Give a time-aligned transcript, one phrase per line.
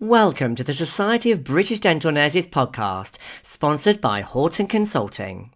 [0.00, 5.52] Welcome to the Society of British Dental Nurses podcast, sponsored by Horton Consulting.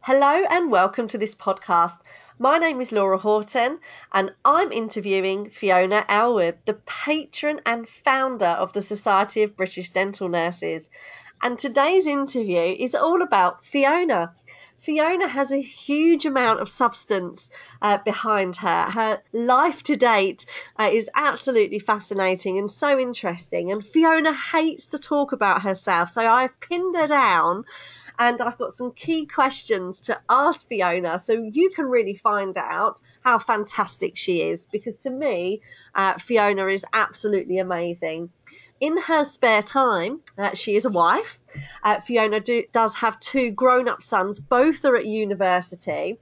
[0.00, 1.98] Hello and welcome to this podcast.
[2.38, 3.80] My name is Laura Horton
[4.14, 10.30] and I'm interviewing Fiona Ellwood, the patron and founder of the Society of British Dental
[10.30, 10.88] Nurses.
[11.42, 14.32] And today's interview is all about Fiona.
[14.84, 18.82] Fiona has a huge amount of substance uh, behind her.
[18.90, 20.44] Her life to date
[20.78, 23.72] uh, is absolutely fascinating and so interesting.
[23.72, 27.64] And Fiona hates to talk about herself, so I've pinned her down
[28.18, 33.00] and I've got some key questions to ask Fiona so you can really find out
[33.22, 34.66] how fantastic she is.
[34.66, 35.62] Because to me,
[35.94, 38.28] uh, Fiona is absolutely amazing
[38.84, 41.40] in her spare time, uh, she is a wife.
[41.82, 46.18] Uh, Fiona do, does have two grown up sons, both are at university.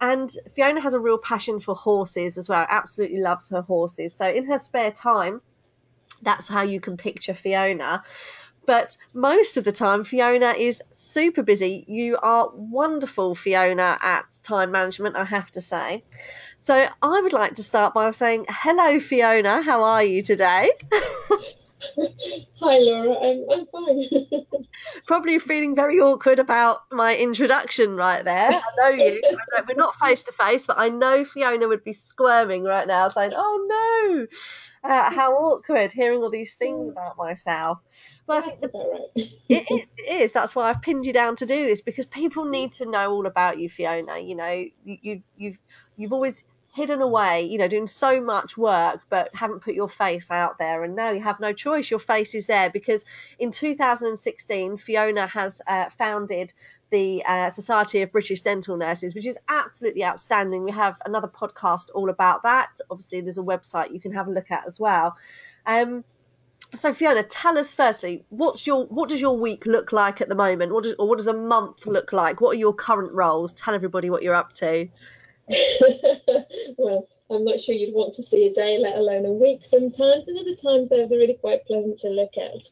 [0.00, 4.14] And Fiona has a real passion for horses as well, absolutely loves her horses.
[4.14, 5.42] So, in her spare time,
[6.22, 8.02] that's how you can picture Fiona.
[8.64, 11.84] But most of the time, Fiona is super busy.
[11.86, 16.02] You are wonderful, Fiona, at time management, I have to say.
[16.60, 20.70] So, I would like to start by saying, Hello, Fiona, how are you today?
[22.60, 23.16] Hi, Laura.
[23.20, 24.26] I'm, I'm fine.
[25.06, 28.50] Probably feeling very awkward about my introduction right there.
[28.50, 29.22] I know you.
[29.24, 32.86] I know, we're not face to face, but I know Fiona would be squirming right
[32.86, 34.26] now, saying, "Oh
[34.82, 37.82] no, uh, how awkward!" Hearing all these things about myself.
[38.26, 39.30] But I think the, right.
[39.48, 39.86] it is.
[39.96, 40.32] It is.
[40.32, 43.26] That's why I've pinned you down to do this because people need to know all
[43.26, 44.18] about you, Fiona.
[44.18, 45.58] You know, you, you've
[45.96, 46.44] you've always
[46.76, 50.84] hidden away, you know, doing so much work, but haven't put your face out there.
[50.84, 51.90] And now you have no choice.
[51.90, 53.06] Your face is there because
[53.38, 56.52] in 2016, Fiona has uh, founded
[56.90, 60.64] the uh, Society of British Dental Nurses, which is absolutely outstanding.
[60.64, 62.68] We have another podcast all about that.
[62.90, 65.16] Obviously, there's a website you can have a look at as well.
[65.64, 66.04] Um,
[66.74, 70.34] so Fiona, tell us firstly, what's your what does your week look like at the
[70.34, 70.74] moment?
[70.74, 72.42] What does or what does a month look like?
[72.42, 73.54] What are your current roles?
[73.54, 74.88] Tell everybody what you're up to.
[76.76, 80.28] well, I'm not sure you'd want to see a day, let alone a week sometimes.
[80.28, 82.68] And other times they're, really quite pleasant to look at.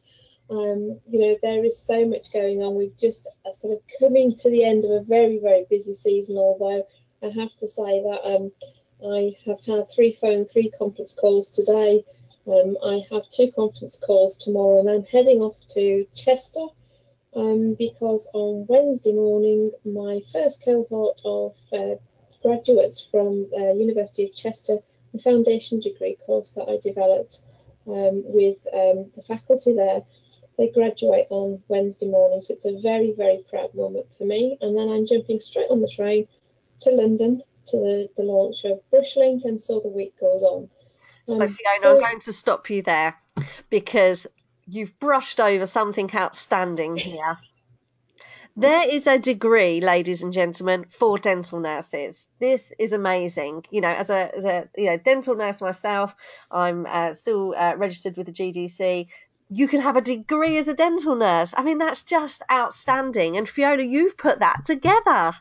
[0.49, 2.75] Um, you know, there is so much going on.
[2.75, 6.37] We've just uh, sort of coming to the end of a very, very busy season,
[6.37, 6.85] although
[7.23, 8.51] I have to say that um,
[9.03, 12.03] I have had three phone, three conference calls today.
[12.47, 16.67] Um, I have two conference calls tomorrow, and I'm heading off to Chester
[17.35, 21.95] um, because on Wednesday morning, my first cohort of uh,
[22.45, 24.77] graduates from uh, University of Chester,
[25.13, 27.41] the foundation degree course that I developed
[27.87, 30.01] um, with um, the faculty there.
[30.57, 34.57] They graduate on Wednesday morning, so it's a very, very proud moment for me.
[34.61, 36.27] And then I'm jumping straight on the train
[36.81, 40.69] to London to the, the launch of Brushlink, and so the week goes on.
[41.27, 43.15] Um, so Fiona, so, I'm going to stop you there
[43.69, 44.27] because
[44.67, 47.37] you've brushed over something outstanding here.
[48.57, 52.25] There is a degree, ladies and gentlemen, for dental nurses.
[52.39, 53.65] This is amazing.
[53.69, 56.15] You know, as a, as a you know dental nurse myself,
[56.49, 59.07] I'm uh, still uh, registered with the GDC.
[59.49, 61.53] You can have a degree as a dental nurse.
[61.55, 63.35] I mean, that's just outstanding.
[63.35, 65.33] And Fiona, you've put that together.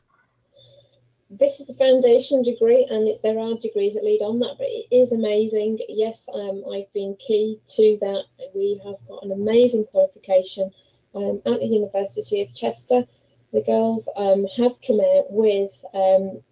[1.31, 4.67] This is the foundation degree, and it, there are degrees that lead on that, but
[4.67, 5.79] it is amazing.
[5.89, 8.25] Yes, um, I've been key to that.
[8.57, 10.73] We have got an amazing qualification
[11.15, 13.07] um, at the University of Chester.
[13.53, 16.43] The girls um, have come out with um,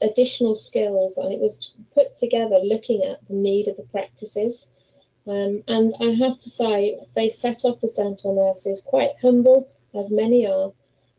[0.00, 4.68] additional skills, and it was put together looking at the need of the practices.
[5.26, 10.10] Um, and I have to say, they set off as dental nurses, quite humble, as
[10.10, 10.72] many are,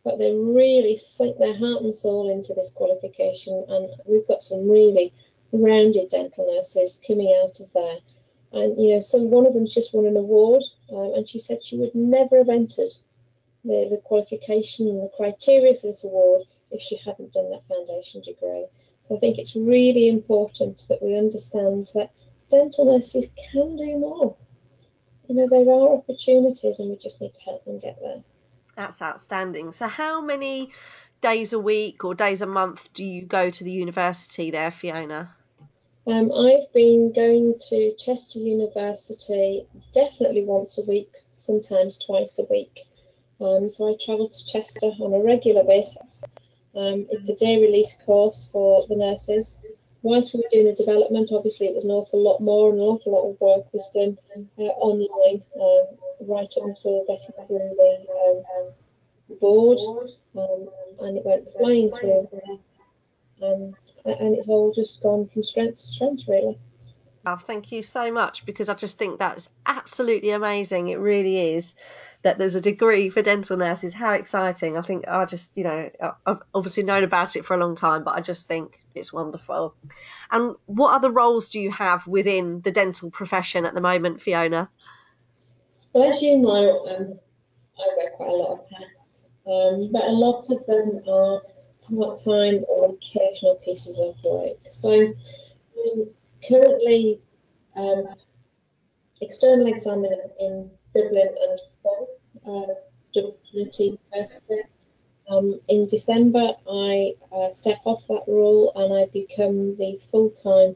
[0.03, 3.65] but they really sink their heart and soul into this qualification.
[3.69, 5.13] And we've got some really
[5.51, 7.97] rounded dental nurses coming out of there
[8.53, 11.63] and you know, some one of them's just won an award, um, and she said
[11.63, 12.91] she would never have entered
[13.65, 18.21] the, the qualification and the criteria for this award if she hadn't done that foundation
[18.21, 18.65] degree.
[19.03, 22.11] So I think it's really important that we understand that
[22.49, 24.35] dental nurses can do more.
[25.27, 28.23] You know, there are opportunities, and we just need to help them get there.
[28.75, 29.71] That's outstanding.
[29.71, 30.71] So, how many
[31.21, 35.35] days a week or days a month do you go to the university there, Fiona?
[36.05, 42.81] Um, I've been going to Chester University definitely once a week, sometimes twice a week.
[43.39, 46.23] Um, so I travel to Chester on a regular basis.
[46.75, 49.61] Um, it's a day release course for the nurses.
[50.01, 52.85] Whilst we were doing the development, obviously it was an awful lot more and an
[52.85, 54.17] awful lot of work was done
[54.57, 58.05] uh, online, um, right up until getting through the
[58.59, 59.79] um, board,
[60.35, 60.67] um,
[60.99, 62.27] and it went flying through.
[63.41, 66.59] Um, and it's all just gone from strength to strength, really.
[67.25, 70.89] Oh, thank you so much because I just think that's absolutely amazing.
[70.89, 71.73] It really is
[72.21, 73.93] that there's a degree for dental nurses.
[73.93, 74.77] How exciting!
[74.77, 75.89] I think I just, you know,
[76.25, 79.73] I've obviously known about it for a long time, but I just think it's wonderful.
[80.31, 84.69] And what other roles do you have within the dental profession at the moment, Fiona?
[85.93, 87.19] Well, as you know, um,
[87.79, 91.41] I wear quite a lot of hats, um, but a lot of them are
[91.87, 94.57] part-time or occasional pieces of work.
[94.69, 96.09] So um,
[96.47, 97.19] currently
[97.75, 98.07] um,
[99.21, 102.07] external examiner in Dublin and Hull,
[102.45, 102.73] uh,
[103.13, 103.97] University.
[105.29, 110.75] Um, in December, I uh, step off that role and I become the full-time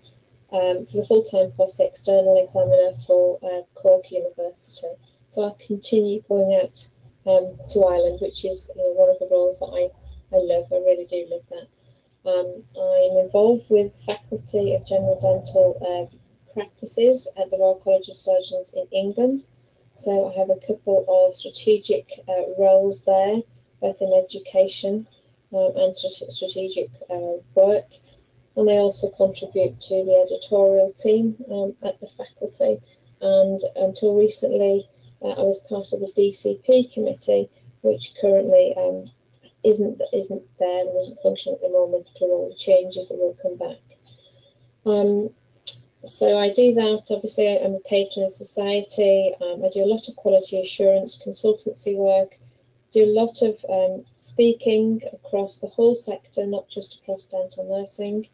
[0.51, 4.87] um, for the full-time post external examiner for uh, Cork University.
[5.27, 6.87] So I continue going out
[7.25, 10.71] um, to Ireland, which is you know, one of the roles that I, I love.
[10.71, 11.67] I really do love that.
[12.27, 18.17] Um, I'm involved with faculty of general dental uh, practices at the Royal College of
[18.17, 19.45] Surgeons in England.
[19.93, 23.41] So I have a couple of strategic uh, roles there,
[23.79, 25.07] both in education
[25.53, 27.87] um, and strategic uh, work.
[28.57, 32.81] And I also contribute to the editorial team um, at the faculty.
[33.21, 34.89] And until recently,
[35.21, 37.49] uh, I was part of the DCP committee,
[37.81, 39.11] which currently um,
[39.63, 42.07] isn't isn't there and isn't functioning at the moment.
[42.15, 43.77] It will change it, will come back.
[44.85, 45.29] Um,
[46.05, 47.07] so I do that.
[47.09, 49.33] Obviously, I'm a patron of society.
[49.41, 52.39] Um, I do a lot of quality assurance consultancy work.
[52.91, 58.29] Do a lot of um, speaking across the whole sector, not just across dental nursing.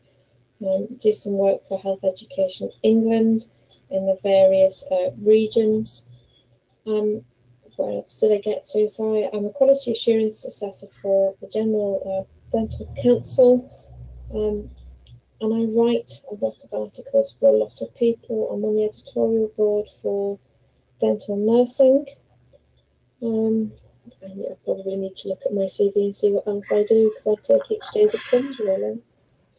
[0.66, 3.46] Um, do some work for Health Education England
[3.90, 6.08] in the various uh, regions.
[6.86, 7.24] Um,
[7.78, 8.88] where else did I get to?
[8.88, 13.70] So I, am a quality assurance assessor for the General uh, Dental Council,
[14.34, 14.70] um,
[15.42, 18.50] and I write a lot of articles for a lot of people.
[18.52, 20.40] I'm on the editorial board for
[21.00, 22.06] dental nursing.
[23.22, 23.72] Um,
[24.22, 27.12] and I probably need to look at my CV and see what else I do
[27.14, 29.02] because I take each day as it comes, really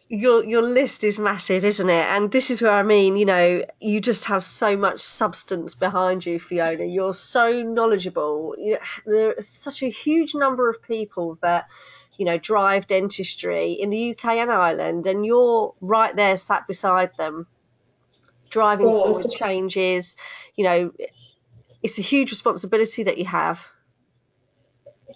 [0.08, 2.06] your your list is massive, isn't it?
[2.06, 6.26] And this is where I mean, you know, you just have so much substance behind
[6.26, 6.84] you, Fiona.
[6.84, 8.54] You're so knowledgeable.
[8.58, 11.68] You know, there are such a huge number of people that
[12.16, 17.10] you know drive dentistry in the UK and Ireland, and you're right there, sat beside
[17.16, 17.46] them,
[18.50, 20.16] driving forward changes.
[20.54, 20.92] You know,
[21.82, 23.66] it's a huge responsibility that you have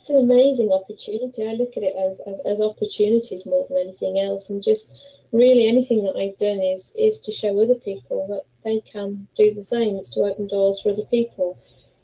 [0.08, 1.46] it's an amazing opportunity.
[1.46, 4.98] I look at it as, as, as opportunities more than anything else, and just
[5.32, 9.52] really anything that I've done is is to show other people that they can do
[9.52, 9.96] the same.
[9.96, 11.58] It's to open doors for other people.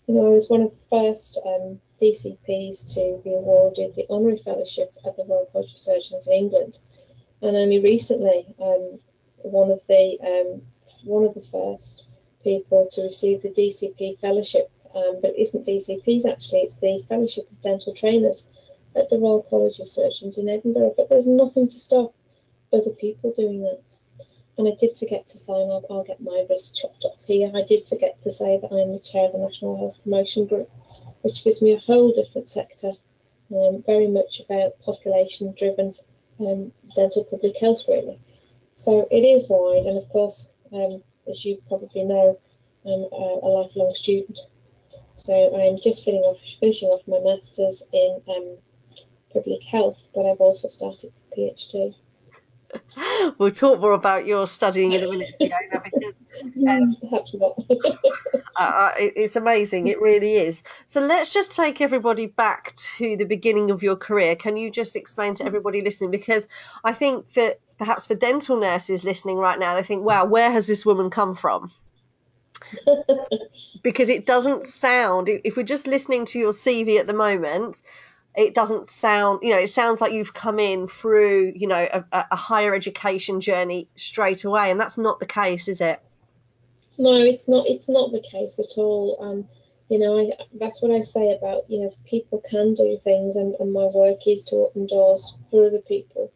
[0.06, 4.37] You know, I was one of the first um, DCPs to be awarded the honorary
[4.37, 6.77] fellowship at the Royal College of Surgeons in England,
[7.41, 8.99] and only recently, um,
[9.37, 10.61] one of the um,
[11.05, 12.06] one of the first
[12.43, 17.50] people to receive the DCP fellowship um, but it isn't DCPs actually, it's the Fellowship
[17.50, 18.49] of Dental Trainers
[18.94, 20.94] at the Royal College of Surgeons in Edinburgh.
[20.96, 22.14] But there's nothing to stop
[22.73, 23.82] other people doing that.
[24.56, 27.62] And I did forget to and I'll, I'll get my wrist chopped off here, I
[27.62, 30.70] did forget to say that I'm the chair of the National Health Promotion Group,
[31.23, 32.93] which gives me a whole different sector,
[33.55, 35.94] um, very much about population driven
[36.38, 38.19] um, dental public health, really.
[38.76, 42.38] So it is wide, and of course, um, as you probably know,
[42.87, 44.38] I'm a, a lifelong student
[45.17, 48.56] so I'm just finishing off, finishing off my masters in um,
[49.33, 51.94] public health, but I've also started a PhD.
[53.39, 56.15] We'll talk more about your studying in a minute, Fiona, because
[56.69, 57.59] um, perhaps not.
[58.56, 60.63] uh, it's amazing, it really is.
[60.87, 64.37] So let's just take everybody back to the beginning of your career.
[64.37, 66.11] Can you just explain to everybody listening?
[66.11, 66.49] Because
[66.85, 70.67] I think for perhaps for dental nurses listening right now, they think, "Wow, where has
[70.67, 71.71] this woman come from?"
[73.82, 77.82] Because it doesn't sound if we're just listening to your CV at the moment
[78.37, 82.05] it doesn't sound you know it sounds like you've come in through you know a,
[82.13, 86.01] a higher education journey straight away and that's not the case is it?
[86.99, 89.19] No it's not it's not the case at all.
[89.20, 89.49] Um
[89.89, 93.55] you know I, that's what i say about you know people can do things and,
[93.61, 96.32] and my work is to open doors for other people.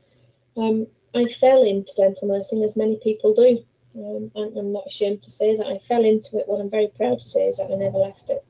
[0.57, 3.65] Um i fell into dental nursing as many people do
[3.97, 6.47] um, I'm, I'm, not ashamed to say that I fell into it.
[6.47, 8.45] What I'm very proud to say is that I never left it.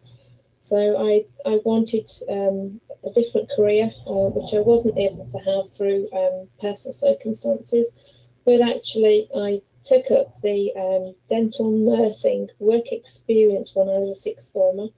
[0.61, 5.73] So I, I wanted um, a different career, uh, which I wasn't able to have
[5.73, 7.95] through um, personal circumstances.
[8.45, 14.21] But actually, I took up the um, dental nursing work experience when I was a
[14.21, 14.89] sixth former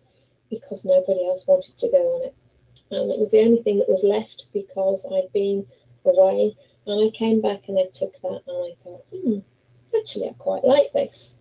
[0.49, 2.35] because nobody else wanted to go on it.
[2.91, 5.67] And it was the only thing that was left because I'd been
[6.05, 6.57] away.
[6.87, 9.39] And I came back and I took that and I thought, hmm,
[9.97, 11.37] actually, I quite like this.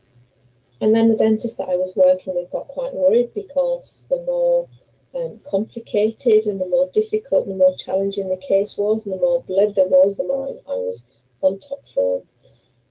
[0.81, 4.67] and then the dentist that I was working with got quite worried because the more
[5.15, 9.19] um, complicated and the more difficult and the more challenging the case was and the
[9.19, 11.07] more blood there was, the more I, was
[11.41, 12.23] on top form.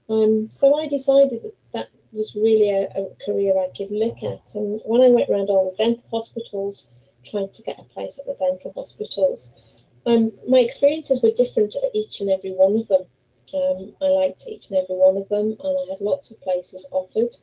[0.09, 4.55] Um, so I decided that that was really a, a, career I could look at.
[4.55, 6.87] And when I went around all the dental hospitals,
[7.23, 9.57] trying to get a place at the dental hospitals,
[10.05, 13.03] um, my experiences were different at each and every one of them.
[13.53, 16.87] Um, I liked each and every one of them, and I had lots of places
[16.91, 17.35] offered.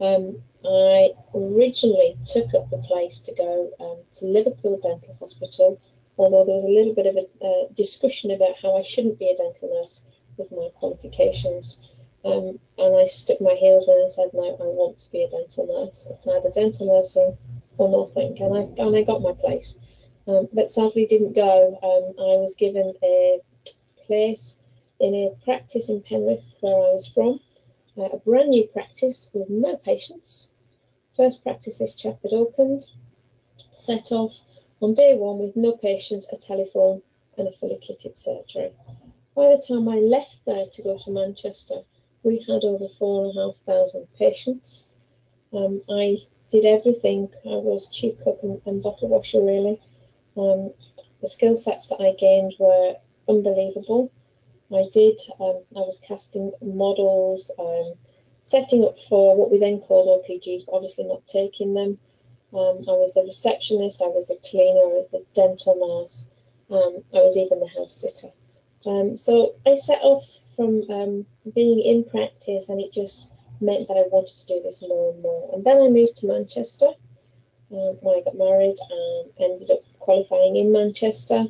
[0.00, 5.80] Um, I originally took up the place to go um, to Liverpool Dental Hospital,
[6.18, 9.30] although there was a little bit of a uh, discussion about how I shouldn't be
[9.30, 10.02] a dental nurse
[10.36, 11.80] with my qualifications.
[12.24, 15.28] Um, and I stuck my heels in and said, no, I want to be a
[15.28, 16.08] dental nurse.
[16.10, 17.36] It's either dental nursing
[17.76, 18.40] or nothing.
[18.42, 19.78] And I, and I got my place.
[20.26, 21.78] Um, but sadly didn't go.
[21.82, 23.40] Um, I was given a
[24.06, 24.58] place
[25.04, 27.38] in a practice in Penrith where I was from,
[27.98, 30.50] uh, a brand new practice with no patients.
[31.14, 32.86] First practice this chap had opened,
[33.74, 34.32] set off
[34.80, 37.02] on day one with no patients, a telephone,
[37.36, 38.72] and a fully kitted surgery.
[39.34, 41.82] By the time I left there to go to Manchester,
[42.22, 44.88] we had over four and a half thousand patients.
[45.52, 46.18] Um, I
[46.50, 47.28] did everything.
[47.44, 49.80] I was chief cook and, and bottle washer, really.
[50.36, 50.72] Um,
[51.20, 52.96] the skill sets that I gained were
[53.28, 54.10] unbelievable.
[54.74, 57.94] I did, um, I was casting models, um,
[58.42, 61.98] setting up for what we then called OPGs, but obviously not taking them.
[62.52, 66.30] Um, I was the receptionist, I was the cleaner, I was the dental nurse,
[66.70, 68.32] um, I was even the house sitter.
[68.86, 70.24] Um, so I set off
[70.56, 74.82] from um, being in practice, and it just meant that I wanted to do this
[74.82, 75.50] more and more.
[75.54, 76.90] And then I moved to Manchester
[77.68, 81.46] when I got married and ended up qualifying in Manchester.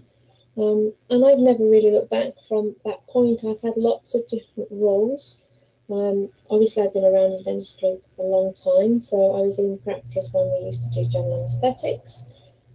[0.56, 3.44] Um, and I've never really looked back from that point.
[3.44, 5.42] I've had lots of different roles.
[5.90, 9.78] Um, obviously, I've been around in dentistry for a long time, so I was in
[9.78, 12.24] practice when we used to do general anaesthetics.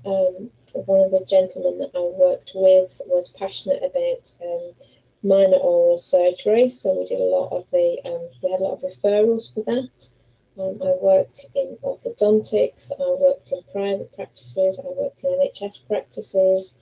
[0.06, 4.74] Um, one of the gentlemen that I worked with was passionate about um,
[5.24, 8.74] minor oral surgery, so we did a lot of the, um, we had a lot
[8.74, 10.12] of referrals for that.
[10.62, 16.76] Um, I worked in orthodontics, I worked in private practices, I worked in NHS practices,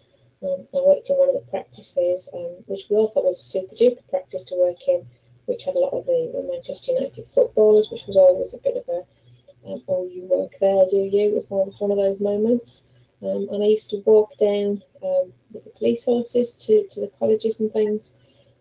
[0.43, 3.43] um, I worked in one of the practices, um, which we all thought was a
[3.43, 5.07] super duper practice to work in,
[5.45, 8.77] which had a lot of the, the Manchester United footballers, which was always a bit
[8.77, 11.29] of a, um, oh, you work there, do you?
[11.29, 12.83] It was one, one of those moments.
[13.23, 17.11] Um, and I used to walk down um, with the police horses to, to the
[17.17, 18.13] colleges and things.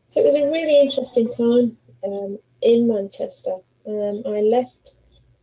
[0.09, 3.57] So it was a really interesting time um, in Manchester.
[3.87, 4.95] Um, I left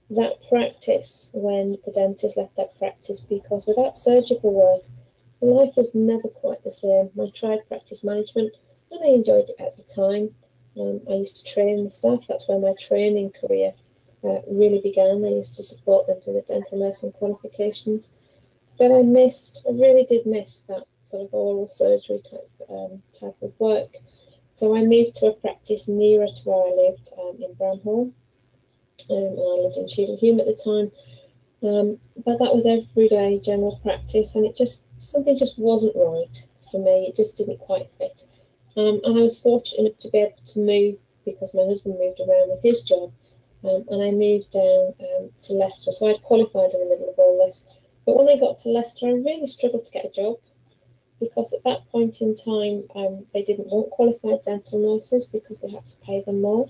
[0.09, 4.83] that practice when the dentist left that practice because without surgical work,
[5.43, 7.09] life was never quite the same.
[7.19, 8.55] I tried practice management
[8.91, 10.33] and I enjoyed it at the time.
[10.79, 13.73] Um, I used to train the staff, that's where my training career
[14.23, 15.23] uh, really began.
[15.23, 18.13] I used to support them through the dental nursing qualifications
[18.77, 23.35] but I missed, I really did miss that sort of oral surgery type um, type
[23.41, 23.95] of work.
[24.55, 28.11] So I moved to a practice nearer to where I lived um, in Bramhall.
[29.09, 30.91] Um, and I lived in Cheadle at the time.
[31.63, 36.79] Um, but that was everyday general practice, and it just something just wasn't right for
[36.79, 37.07] me.
[37.07, 38.25] It just didn't quite fit.
[38.75, 42.19] Um, and I was fortunate enough to be able to move because my husband moved
[42.19, 43.13] around with his job,
[43.63, 45.91] um, and I moved down um, to Leicester.
[45.91, 47.65] So I'd qualified in the middle of all this,
[48.05, 50.37] but when I got to Leicester, I really struggled to get a job
[51.19, 55.69] because at that point in time, um, they didn't want qualified dental nurses because they
[55.69, 56.67] had to pay them more.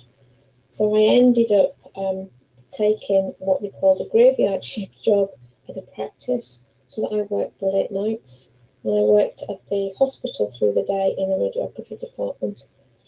[0.69, 2.29] So I ended up um,
[2.77, 5.29] taking what they called a graveyard shift job
[5.69, 8.51] at a practice so that I worked the late nights.
[8.83, 12.65] And I worked at the hospital through the day in the radiography department,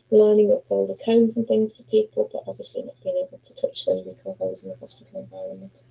[0.09, 3.53] lining up all the cones and things for people, but obviously not being able to
[3.55, 5.83] touch them because I was in the hospital environment.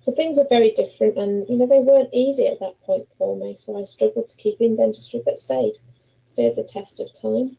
[0.00, 3.36] So things were very different, and you know they weren't easy at that point for
[3.36, 3.56] me.
[3.58, 5.76] So I struggled to keep in dentistry, but stayed,
[6.24, 7.56] stayed the test of time.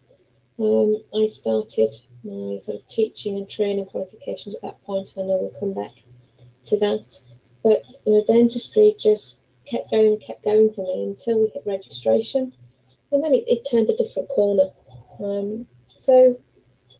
[0.59, 5.27] Um, I started my sort of teaching and training qualifications at that point, and I
[5.27, 5.91] know we'll come back
[6.65, 7.19] to that.
[7.63, 12.53] But you know, dentistry just kept going, kept going for me until we hit registration,
[13.11, 14.69] and then it, it turned a different corner.
[15.19, 16.39] Um, so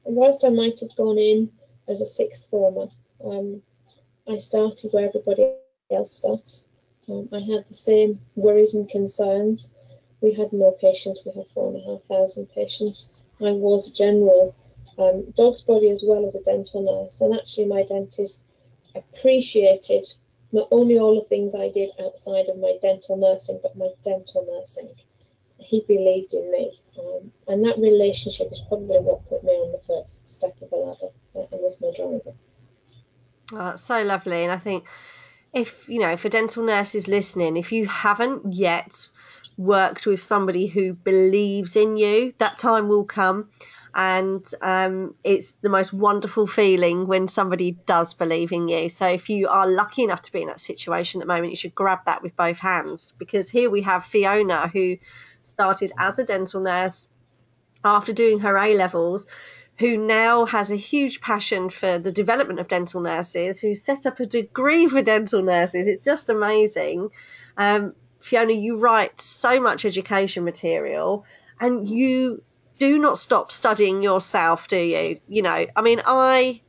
[0.04, 1.52] whilst I might have gone in
[1.88, 2.88] as a sixth former,
[3.24, 3.62] um,
[4.28, 5.54] I started where everybody
[5.92, 6.68] else starts.
[7.10, 9.74] Um, I had the same worries and concerns.
[10.22, 13.12] We had more patients, we had four and a half thousand patients.
[13.40, 14.56] I was a general
[14.98, 18.44] um, dog's body as well as a dental nurse, and actually, my dentist
[18.96, 20.06] appreciated
[20.52, 24.46] not only all the things I did outside of my dental nursing, but my dental
[24.50, 24.94] nursing.
[25.58, 29.82] He believed in me, um, and that relationship is probably what put me on the
[29.88, 32.36] first step of the ladder and was my driver.
[33.54, 34.44] Oh, so lovely.
[34.44, 34.86] And I think
[35.54, 39.08] if, you know, for dental nurses listening, if you haven't yet
[39.58, 43.50] worked with somebody who believes in you, that time will come.
[43.94, 48.90] And um, it's the most wonderful feeling when somebody does believe in you.
[48.90, 51.58] So if you are lucky enough to be in that situation at the moment, you
[51.58, 54.98] should grab that with both hands because here we have Fiona who
[55.42, 57.10] started as a dental nurse
[57.84, 59.28] after doing her A levels,
[59.78, 64.20] who now has a huge passion for the development of dental nurses, who set up
[64.20, 65.88] a degree for dental nurses.
[65.88, 67.10] It's just amazing.
[67.58, 71.26] Um, Fiona, you write so much education material
[71.60, 72.44] and you
[72.82, 75.20] do not stop studying yourself, do you?
[75.28, 76.62] You know, I mean, I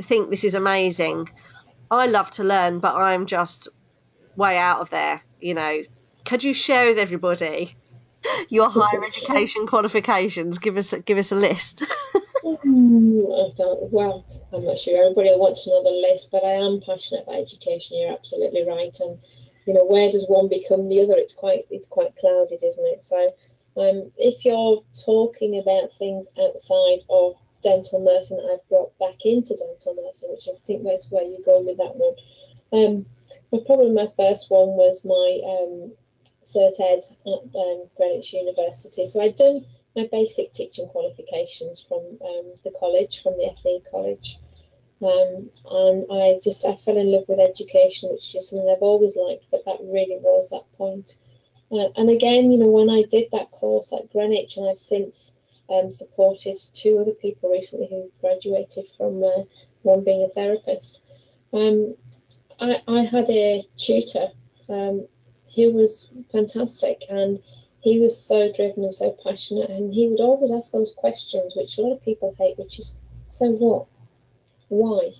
[0.00, 1.28] think this is amazing.
[1.90, 3.66] I love to learn, but I'm just
[4.36, 5.78] way out of there, you know.
[6.24, 7.74] Could you share with everybody
[8.48, 10.58] your higher education qualifications?
[10.58, 11.82] Give us give us a list.
[12.64, 16.80] Mm, I don't, well, I'm not sure everybody will want the list, but I am
[16.80, 17.98] passionate about education.
[17.98, 19.18] You're absolutely right, and
[19.66, 21.14] you know where does one become the other?
[21.16, 23.02] It's quite it's quite clouded, isn't it?
[23.02, 23.34] So,
[23.80, 29.56] um, if you're talking about things outside of dental nursing that I've brought back into
[29.56, 32.14] dental nursing, which I think that's where you're going with that one.
[32.72, 33.06] Um,
[33.50, 35.92] well, probably my first one was my um,
[36.44, 39.06] Cert Ed at um, Greenwich University.
[39.06, 44.38] So I'd done my basic teaching qualifications from um, the college, from the FE college.
[45.02, 49.16] Um, and I just I fell in love with education, which is something I've always
[49.16, 51.16] liked, but that really was that point.
[51.72, 55.36] Uh, and again, you know, when I did that course at Greenwich, and I've since
[55.68, 59.44] um, supported two other people recently who graduated from uh,
[59.82, 61.00] one being a therapist.
[61.52, 61.94] Um,
[62.58, 64.28] I, I had a tutor
[64.68, 65.06] um,
[65.54, 67.40] who was fantastic, and
[67.80, 71.78] he was so driven and so passionate, and he would always ask those questions, which
[71.78, 72.94] a lot of people hate, which is,
[73.26, 73.86] so what?
[74.68, 75.12] Why?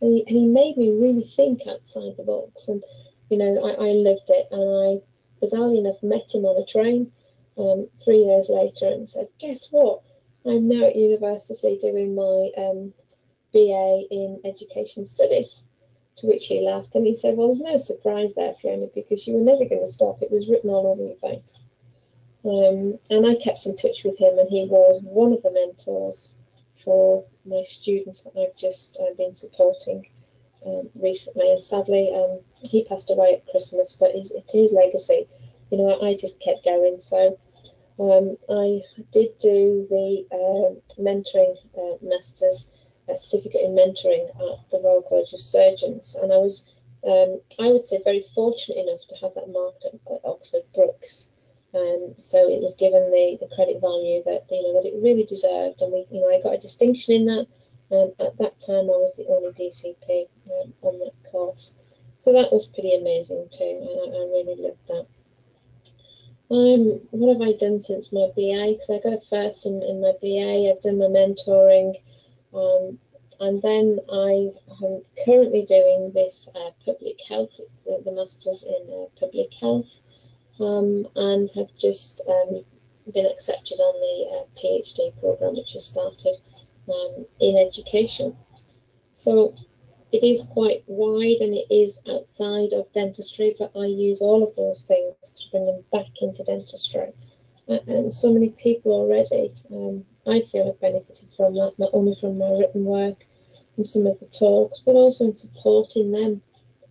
[0.00, 2.82] And he, and he made me really think outside the box, and
[3.28, 5.09] you know, I, I lived it, and I
[5.42, 7.12] bizarrely enough met him on a train
[7.58, 10.02] um, three years later, and said, "Guess what?
[10.46, 12.92] I'm now at university doing my um,
[13.52, 15.64] BA in Education Studies."
[16.16, 19.34] To which he laughed and he said, Well, there's no surprise there, Fiona, because you
[19.34, 20.20] were never going to stop.
[20.20, 21.58] It was written all over your face.
[22.44, 26.36] Um, and I kept in touch with him, and he was one of the mentors
[26.82, 30.08] for my students that I've just uh, been supporting
[30.66, 31.52] um, recently.
[31.52, 35.28] And sadly, um, he passed away at Christmas, but his, it's his legacy.
[35.70, 37.00] You know, I, just kept going.
[37.00, 37.38] So
[37.98, 42.70] um, I did do the uh, mentoring uh, masters
[43.16, 46.64] certificate in mentoring at the Royal College of Surgeons, and I was,
[47.04, 51.30] um, I would say, very fortunate enough to have that marked at, at Oxford Brookes.
[51.74, 55.24] Um, so it was given the, the credit value that you know that it really
[55.24, 57.46] deserved, and we, you know, I got a distinction in that.
[57.92, 61.74] Um, at that time, I was the only DCP um, on that course,
[62.18, 65.06] so that was pretty amazing too, and I, I really loved that.
[66.50, 68.72] Um, what have I done since my BA?
[68.72, 70.70] Because I got a first in, in my BA.
[70.70, 71.94] I've done my mentoring,
[72.52, 72.98] um,
[73.40, 74.50] and then I
[74.84, 77.52] am currently doing this uh, public health.
[77.58, 79.90] It's the, the masters in uh, public health
[80.60, 82.64] um, and have just um,
[83.12, 86.36] been accepted on the uh, PhD program, which has started
[86.90, 88.36] um, in education.
[89.14, 89.54] So
[90.12, 94.56] it is quite wide and it is outside of dentistry, but I use all of
[94.56, 97.12] those things to bring them back into dentistry.
[97.68, 102.38] And so many people already, um, I feel, have benefited from that, not only from
[102.38, 103.24] my written work,
[103.76, 106.42] from some of the talks, but also in supporting them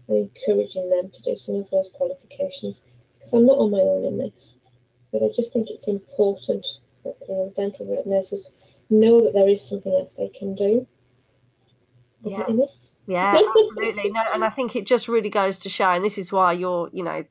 [0.07, 2.83] and encouraging them to do some of those qualifications
[3.17, 4.57] because I'm not on my own in this.
[5.11, 6.65] But I just think it's important
[7.03, 8.53] that you know, dental nurses
[8.89, 10.87] know that there is something else they can do.
[12.25, 12.37] Is yeah.
[12.39, 12.69] that enough?
[13.07, 14.11] Yeah, absolutely.
[14.11, 16.89] No, and I think it just really goes to show, and this is why you're,
[16.93, 17.25] you know,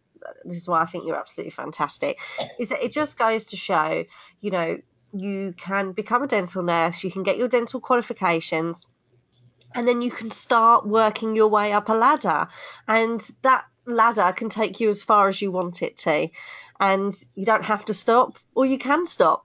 [0.44, 2.18] this is why I think you're absolutely fantastic,
[2.58, 4.04] is that it just goes to show,
[4.40, 4.78] you know,
[5.12, 8.86] you can become a dental nurse, you can get your dental qualifications,
[9.74, 12.48] and then you can start working your way up a ladder.
[12.86, 16.28] And that ladder can take you as far as you want it to.
[16.80, 19.44] And you don't have to stop, or you can stop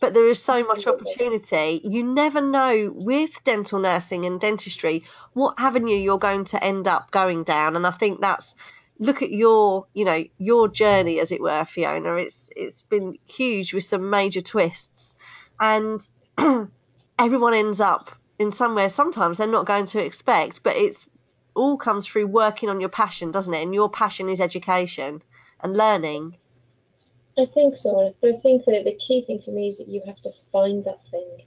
[0.00, 1.80] but there is so much opportunity.
[1.82, 7.10] You never know with dental nursing and dentistry what avenue you're going to end up
[7.10, 8.54] going down, and I think that's
[8.98, 12.14] look at your you know your journey as it were, Fiona.
[12.14, 15.16] It's it's been huge with some major twists,
[15.58, 16.00] and
[17.18, 18.88] everyone ends up in somewhere.
[18.88, 21.08] Sometimes they're not going to expect, but it's
[21.54, 23.62] all comes through working on your passion, doesn't it?
[23.62, 25.22] And your passion is education
[25.60, 26.36] and learning.
[27.38, 30.00] I think so, but I think that the key thing for me is that you
[30.06, 31.42] have to find that thing.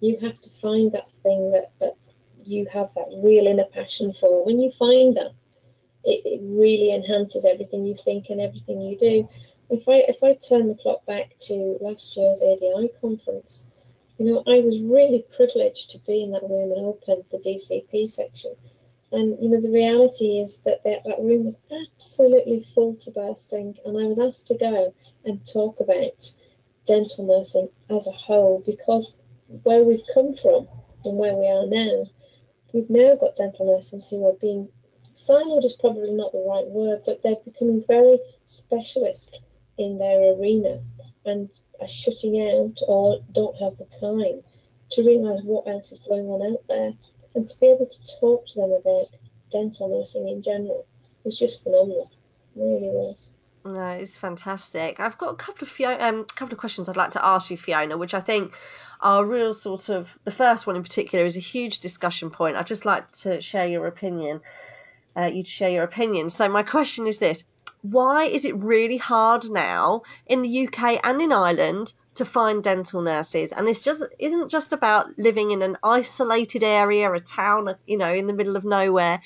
[0.00, 1.94] You have to find that thing that, that
[2.44, 4.44] you have that real inner passion for.
[4.44, 5.32] When you find that,
[6.04, 9.28] it, it really enhances everything you think and everything you do.
[9.70, 13.66] If I if I turn the clock back to last year's ADI conference,
[14.18, 18.10] you know, I was really privileged to be in that room and open the DCP
[18.10, 18.54] section.
[19.12, 23.76] And you know, the reality is that that, that room was absolutely full to bursting,
[23.86, 24.92] and I was asked to go
[25.24, 26.32] and talk about
[26.86, 29.20] dental nursing as a whole because
[29.62, 30.66] where we've come from
[31.04, 32.06] and where we are now,
[32.72, 34.68] we've now got dental nurses who are being
[35.10, 39.40] siloed is probably not the right word, but they're becoming very specialist
[39.76, 40.80] in their arena
[41.24, 44.42] and are shutting out or don't have the time
[44.90, 46.92] to realise what else is going on out there
[47.34, 49.06] and to be able to talk to them about
[49.50, 50.86] dental nursing in general
[51.24, 52.10] was just phenomenal.
[52.56, 53.32] It really was.
[53.64, 55.00] No, it's fantastic.
[55.00, 57.58] I've got a couple of Fiona, um, couple of questions I'd like to ask you,
[57.58, 58.54] Fiona, which I think
[59.02, 62.56] are real sort of the first one in particular is a huge discussion point.
[62.56, 64.40] I'd just like to share your opinion.
[65.16, 66.30] Uh, you to share your opinion.
[66.30, 67.44] So my question is this:
[67.82, 73.02] Why is it really hard now in the UK and in Ireland to find dental
[73.02, 73.52] nurses?
[73.52, 78.12] And this just isn't just about living in an isolated area, a town, you know,
[78.12, 79.20] in the middle of nowhere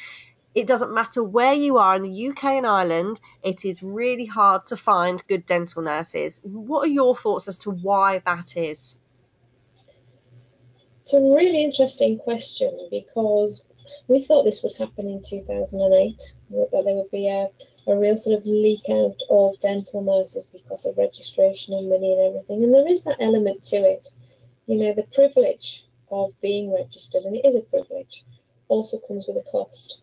[0.54, 4.64] it doesn't matter where you are in the UK and Ireland, it is really hard
[4.66, 6.40] to find good dental nurses.
[6.44, 8.94] What are your thoughts as to why that is?
[11.02, 13.64] It's a really interesting question because
[14.06, 17.50] we thought this would happen in 2008, that there would be a,
[17.88, 22.28] a real sort of leak out of dental nurses because of registration and money and
[22.28, 22.62] everything.
[22.62, 24.08] And there is that element to it.
[24.66, 28.24] You know, the privilege of being registered, and it is a privilege,
[28.68, 30.00] also comes with a cost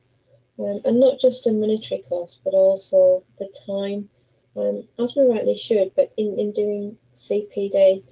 [0.62, 4.10] um, and not just a monetary cost, but also the time,
[4.56, 8.04] um, as we rightly should, but in, in doing CPD,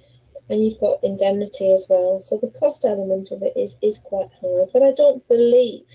[0.48, 2.20] and you've got indemnity as well.
[2.20, 5.86] So the cost element of it is, is quite high, but I don't believe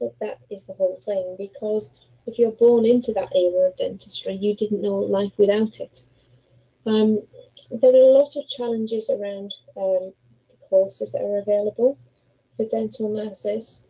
[0.00, 1.92] that that is the whole thing because
[2.26, 6.04] if you're born into that era of dentistry, you didn't know life without it.
[6.86, 7.20] Um,
[7.70, 10.12] there are a lot of challenges around um,
[10.50, 11.98] the courses that are available
[12.56, 13.84] for dental nurses.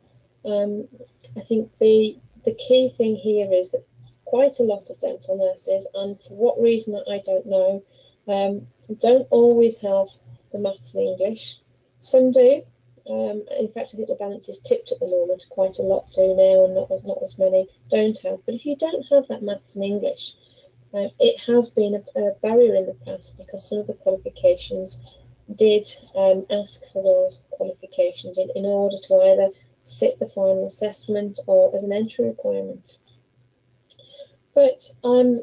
[0.44, 0.88] Um,
[1.36, 3.84] I think the the key thing here is that
[4.24, 7.82] quite a lot of dental nurses, and for what reason I don't know,
[8.28, 8.66] um,
[8.98, 10.08] don't always have
[10.52, 11.58] the maths and English.
[12.00, 12.62] Some do.
[13.08, 15.44] Um, in fact, I think the balance is tipped at the moment.
[15.50, 18.38] Quite a lot do now, and not as not as many don't have.
[18.46, 20.34] But if you don't have that maths and English,
[20.94, 25.00] uh, it has been a, a, barrier in the past because some of the qualifications
[25.56, 29.50] did um, ask for those qualifications in, in order to either
[29.84, 32.96] sit the final assessment or as an entry requirement.
[34.54, 35.42] But um,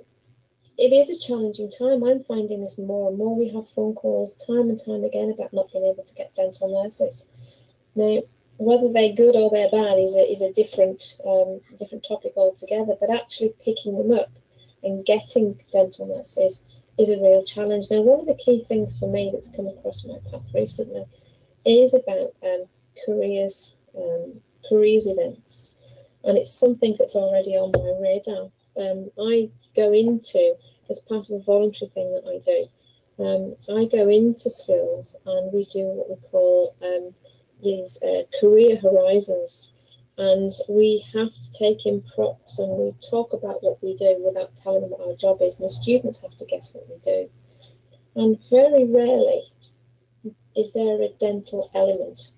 [0.78, 2.04] it is a challenging time.
[2.04, 3.36] I'm finding this more and more.
[3.36, 6.84] We have phone calls time and time again about not being able to get dental
[6.84, 7.30] nurses.
[7.96, 8.22] Now,
[8.58, 12.96] whether they're good or they're bad is a, is a different um, different topic altogether.
[13.00, 14.32] But actually picking them up
[14.84, 16.64] and getting dental nurses
[16.98, 17.86] is a real challenge.
[17.90, 21.06] Now, one of the key things for me that's come across my path recently
[21.66, 22.66] is about um,
[23.06, 25.74] careers um, careers events,
[26.24, 28.50] and it's something that's already on my radar.
[28.78, 30.56] Um, I go into
[30.90, 32.68] as part of a voluntary thing that I do.
[33.20, 37.14] Um, I go into schools and we do what we call um,
[37.62, 39.72] these uh, career horizons,
[40.18, 44.56] and we have to take in props and we talk about what we do without
[44.56, 47.30] telling them what our job is, and the students have to guess what we do.
[48.16, 49.44] And very rarely
[50.56, 52.32] is there a dental element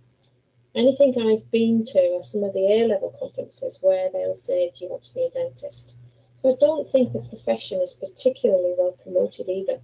[0.76, 4.86] anything I've been to are some of the A level conferences where they'll say, Do
[4.86, 5.98] you want to be a dentist?
[6.36, 9.80] So I don't think the profession is particularly well promoted either.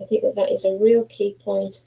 [0.00, 1.82] I think that that is a real key point.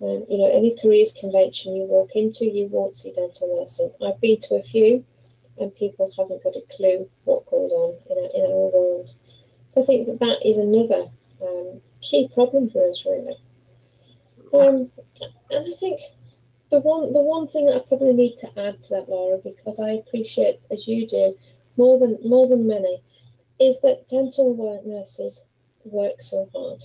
[0.00, 3.92] Um, you know, any careers convention you walk into, you won't see dental nursing.
[4.04, 5.04] I've been to a few,
[5.58, 9.12] and people haven't got a clue what goes on in, a, in our world.
[9.70, 11.08] So I think that that is another
[11.40, 13.36] um, key problem for us, really.
[14.52, 14.90] Um,
[15.50, 16.00] and I think
[16.72, 19.78] the one the one thing that I probably need to add to that, Laura, because
[19.78, 21.36] I appreciate as you do
[21.76, 23.02] more than more than many,
[23.60, 25.44] is that dental work nurses
[25.84, 26.82] work so hard.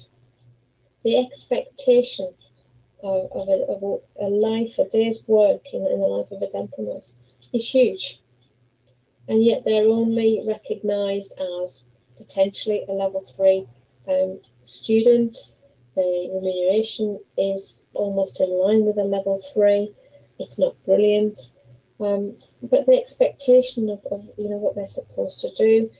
[1.03, 2.33] The expectation
[3.01, 6.49] of, of, a, of a, life, a day's work in, in the life of a
[6.49, 7.15] dental nurse
[7.53, 8.19] is huge.
[9.29, 11.83] And yet they're only recognised as
[12.17, 13.67] potentially a level three
[14.09, 15.37] um, student
[15.97, 19.83] the remuneration is almost in line with a level three.
[20.39, 21.39] It's not brilliant,
[21.99, 25.91] um, but the expectation of, of, you know what they're supposed to do.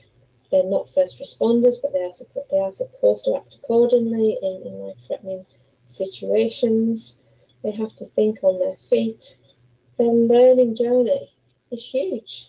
[0.50, 2.12] They're not first responders, but they are
[2.50, 5.44] they are supposed to act accordingly in, in life threatening
[5.86, 7.20] situations.
[7.62, 9.38] They have to think on their feet.
[9.98, 11.28] their learning journey
[11.70, 12.48] is huge.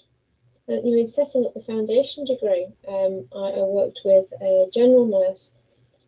[0.68, 4.70] And, you know, in setting up the foundation degree, um, I, I worked with a
[4.72, 5.54] general nurse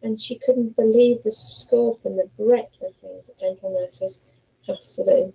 [0.04, 4.22] and she couldn't believe the scope and the breadth of things that dental nurses
[4.68, 5.34] have to do.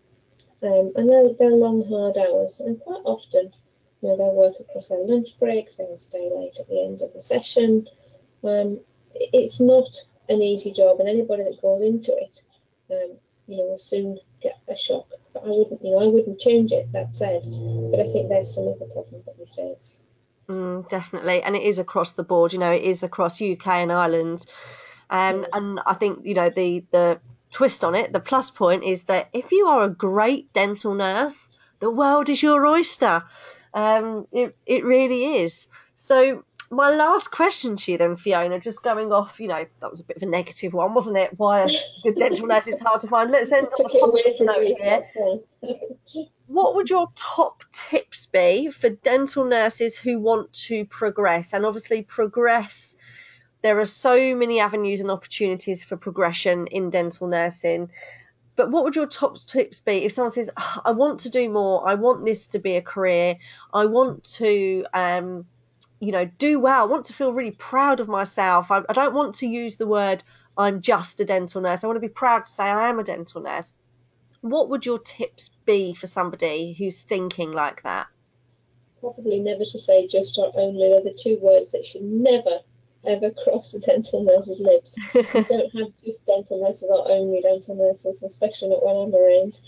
[0.62, 3.52] Um, and they're, they're long, hard hours, and quite often,
[4.00, 7.12] you know, they'll work across their lunch breaks, they'll stay late at the end of
[7.12, 7.87] the session.
[8.42, 8.81] Um,
[9.14, 9.88] it's not
[10.29, 12.42] an easy job, and anybody that goes into it,
[12.90, 15.09] um, you know, will soon get a shock.
[15.33, 16.90] But I wouldn't, you know, I wouldn't change it.
[16.92, 20.02] That said, but I think there's some of the problems that we face.
[20.48, 22.52] Mm, definitely, and it is across the board.
[22.52, 24.46] You know, it is across UK and Ireland,
[25.11, 29.04] um, and I think you know the the twist on it, the plus point is
[29.04, 33.24] that if you are a great dental nurse, the world is your oyster.
[33.74, 35.66] Um, it it really is.
[35.96, 40.00] So my last question to you then, Fiona, just going off, you know, that was
[40.00, 41.32] a bit of a negative one, wasn't it?
[41.37, 41.68] Why a
[42.02, 43.30] good dental nurse is hard to find.
[43.30, 46.26] Let's end on a positive note here.
[46.46, 51.52] what would your top tips be for dental nurses who want to progress?
[51.52, 52.96] And obviously progress
[53.62, 57.90] there are so many avenues and opportunities for progression in dental nursing.
[58.54, 60.04] But what would your top tips be?
[60.04, 61.87] If someone says oh, i want to do more.
[61.87, 63.38] I want this to be a career.
[63.74, 65.46] I want to um,
[65.98, 66.82] you know do well.
[66.82, 68.70] I want to feel really proud of myself.
[68.70, 70.22] I, I don't want to use the word
[70.59, 71.82] i'm just a dental nurse.
[71.82, 73.74] I want to be proud to say i am a dental nurse
[74.40, 78.09] what would your tips be for somebody who's thinking like that?
[79.01, 80.88] Probably never to say just or only.
[80.88, 82.61] They're the two words that should never,
[83.05, 84.96] ever cross a dental nurse's lips.
[85.14, 89.61] you don't have just dental nurses or only dental nurses, especially not when I'm around.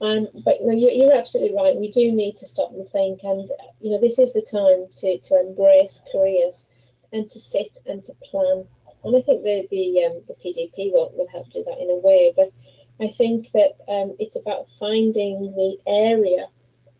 [0.00, 1.76] Um, but you're, you're, absolutely right.
[1.76, 3.48] We do need to stop and think, and
[3.80, 6.66] you know, this is the time to, to embrace careers
[7.12, 8.66] and to sit and to plan.
[9.04, 11.96] And I think the the, um, the PDP will, will help do that in a
[11.96, 12.32] way.
[12.34, 12.50] But
[13.02, 16.46] I think that um, it's about finding the area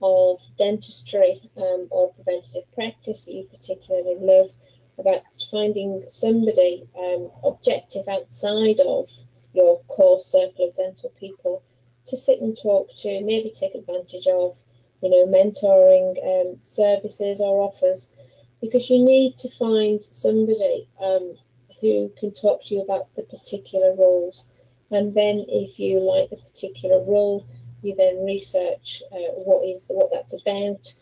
[0.02, 4.50] of dentistry um, or preventative practice that you particularly love,
[4.98, 9.08] about finding somebody um, objective outside of
[9.52, 11.62] your core circle of dental people
[12.06, 14.56] to sit and talk to, maybe take advantage of,
[15.02, 18.12] you know, mentoring um, services or offers,
[18.60, 21.36] because you need to find somebody um,
[21.80, 24.46] who can talk to you about the particular roles
[24.92, 27.46] and then if you like the particular role,
[27.82, 30.92] you then research uh, what is what that's about.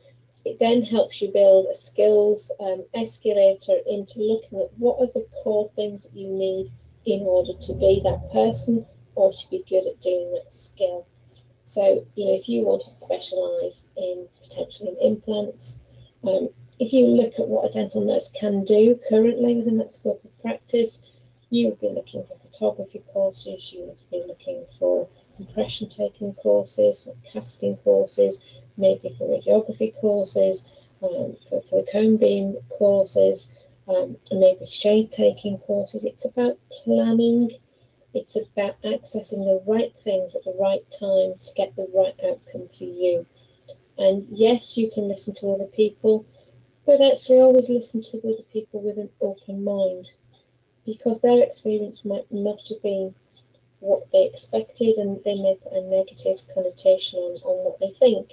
[0.44, 5.26] It then helps you build a skills um, escalator into looking at what are the
[5.42, 6.70] core things that you need
[7.04, 11.06] in order to be that person or to be good at doing that skill.
[11.64, 15.78] So, you know, if you want to specialise in potentially in implants,
[16.24, 16.48] um,
[16.78, 20.40] if you look at what a dental nurse can do currently within that scope of
[20.40, 21.02] practice,
[21.50, 25.08] you would be looking for photography courses, you would be looking for
[25.38, 28.44] impression taking courses, for casting courses,
[28.76, 30.64] maybe for radiography courses,
[31.02, 33.48] um, for, for, the cone beam courses,
[33.88, 36.04] um, maybe shade taking courses.
[36.04, 37.50] It's about planning,
[38.14, 42.68] it's about accessing the right things at the right time to get the right outcome
[42.76, 43.26] for you.
[43.98, 46.26] And yes, you can listen to other people,
[46.86, 50.10] but actually always listen to other people with an open mind
[50.84, 53.14] because their experience might not have been
[53.80, 58.30] what they expected and they may put a negative connotation on, on what they think.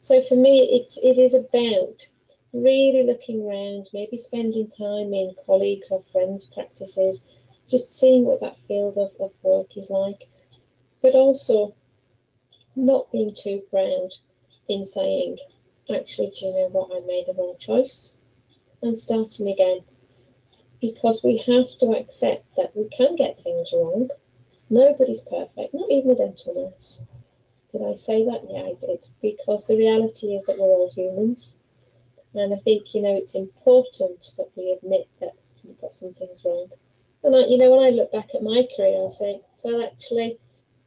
[0.00, 2.06] So for me it's it is about
[2.52, 7.24] really looking around, maybe spending time in colleagues or friends' practices,
[7.68, 10.28] just seeing what that field of, of work is like.
[11.02, 11.74] But also
[12.74, 14.10] not being too proud
[14.68, 15.38] in saying,
[15.94, 18.14] actually, do you know what, I made the wrong choice
[18.82, 19.80] and starting again
[20.80, 24.08] because we have to accept that we can get things wrong.
[24.68, 27.00] Nobody's perfect, not even a dental nurse.
[27.72, 28.42] Did I say that?
[28.48, 29.06] Yeah, I did.
[29.20, 31.56] Because the reality is that we're all humans.
[32.34, 35.32] And I think, you know, it's important that we admit that
[35.64, 36.68] we've got some things wrong.
[37.22, 40.38] And, I, you know, when I look back at my career, I say, well, actually,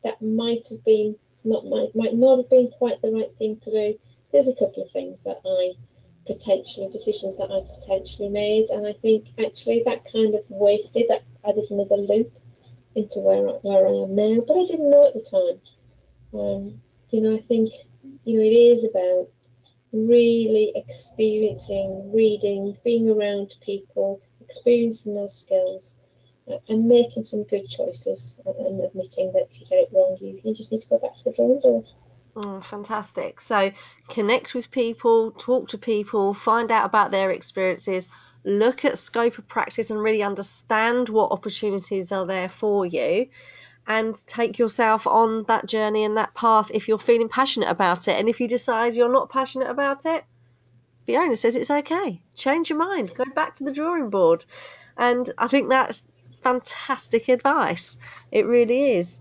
[0.03, 3.71] that might have been, not might, might not have been quite the right thing to
[3.71, 3.99] do.
[4.31, 5.73] There's a couple of things that I
[6.29, 11.23] potentially decisions that I potentially made, and I think actually that kind of wasted that
[11.43, 12.31] added another loop
[12.95, 14.43] into where I, where I am now.
[14.47, 15.57] But I didn't know at the time.
[16.39, 17.73] Um, you know, I think
[18.25, 19.29] you know it is about
[19.91, 25.99] really experiencing, reading, being around people, experiencing those skills,
[26.47, 30.15] uh, and making some good choices, and, and admitting that if you get it wrong,
[30.21, 31.89] you, you just need to go back to the drawing board.
[32.41, 33.41] Oh, fantastic.
[33.41, 33.71] So
[34.07, 38.07] connect with people, talk to people, find out about their experiences,
[38.45, 43.27] look at scope of practice and really understand what opportunities are there for you.
[43.87, 48.11] and take yourself on that journey and that path if you're feeling passionate about it.
[48.19, 50.23] And if you decide you're not passionate about it,
[51.07, 52.21] Fiona says it's okay.
[52.35, 53.11] Change your mind.
[53.15, 54.45] Go back to the drawing board.
[54.95, 56.03] And I think that's
[56.43, 57.97] fantastic advice.
[58.31, 59.19] It really is.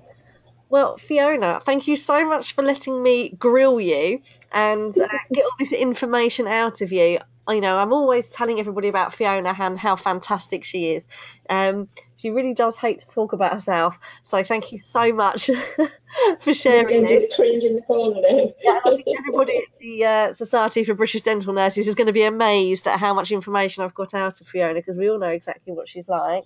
[0.70, 4.20] Well, Fiona, thank you so much for letting me grill you
[4.52, 7.18] and uh, get all this information out of you.
[7.48, 11.08] You know, I'm always telling everybody about Fiona and how fantastic she is.
[11.48, 13.98] Um, she really does hate to talk about herself.
[14.22, 15.50] So thank you so much
[16.40, 17.34] for sharing this.
[17.34, 18.52] cringe in the corner now.
[18.62, 22.12] Yeah, I think everybody at the uh, Society for British Dental Nurses is going to
[22.12, 25.28] be amazed at how much information I've got out of Fiona because we all know
[25.30, 26.44] exactly what she's like.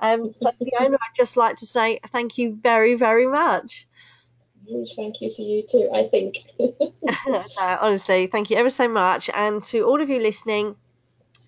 [0.00, 3.86] Um, so, Fiona, I'd just like to say thank you very, very much.
[4.66, 6.36] Huge thank you to you too, I think.
[6.58, 9.30] no, honestly, thank you ever so much.
[9.32, 10.76] And to all of you listening,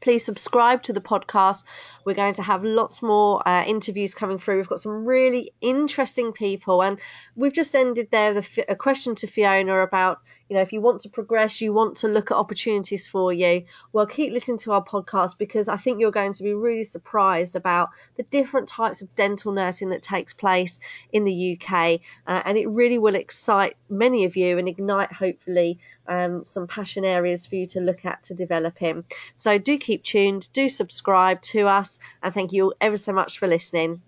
[0.01, 1.65] please subscribe to the podcast.
[2.05, 4.57] We're going to have lots more uh, interviews coming through.
[4.57, 6.99] We've got some really interesting people, and
[7.37, 10.19] we've just ended there the a question to Fiona about
[10.51, 13.65] you know if you want to progress, you want to look at opportunities for you.
[13.93, 17.55] Well, keep listening to our podcast because I think you're going to be really surprised
[17.55, 20.81] about the different types of dental nursing that takes place
[21.13, 25.79] in the UK, uh, and it really will excite many of you and ignite hopefully
[26.09, 29.05] um, some passion areas for you to look at to develop in.
[29.37, 33.39] So do keep tuned, do subscribe to us, and thank you all ever so much
[33.39, 34.03] for listening.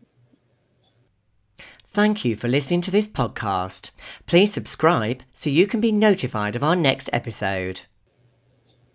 [1.95, 3.91] Thank you for listening to this podcast.
[4.25, 7.83] Please subscribe so you can be notified of our next episode.